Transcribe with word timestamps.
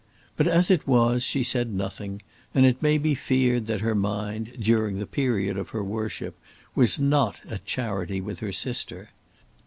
But 0.35 0.47
as 0.47 0.71
it 0.71 0.87
was 0.87 1.21
she 1.21 1.43
said 1.43 1.71
nothing; 1.75 2.23
and 2.55 2.65
it 2.65 2.81
may 2.81 2.97
be 2.97 3.13
feared 3.13 3.67
that 3.67 3.81
her 3.81 3.93
mind, 3.93 4.53
during 4.59 4.97
the 4.97 5.05
period 5.05 5.57
of 5.59 5.69
her 5.69 5.83
worship, 5.83 6.39
was 6.73 6.97
not 6.99 7.39
at 7.47 7.65
charity 7.67 8.19
with 8.19 8.39
her 8.39 8.51
sister. 8.51 9.09